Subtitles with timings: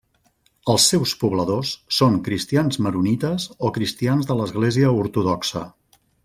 [0.73, 5.65] Els seus pobladors són cristians maronites o cristians de l'església ortodoxa.